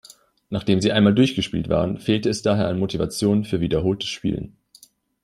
[0.49, 4.55] Nachdem sie einmal durchgespielt waren, fehlte es daher an Motivation für wiederholtes Spielen.